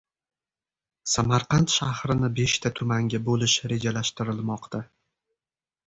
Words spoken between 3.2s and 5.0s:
bo‘lish rejalashtirilmoqda